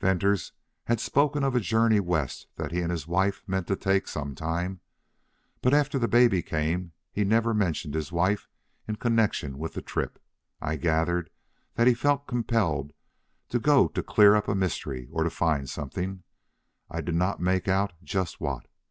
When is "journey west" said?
1.60-2.46